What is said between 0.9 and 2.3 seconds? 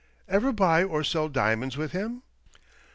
sell diamonds with him?